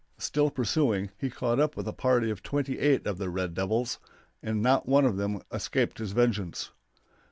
[0.17, 3.99] Still pursuing, he caught up with a party of twenty eight of the red devils,
[4.41, 6.71] and not one of them escaped his vengeance.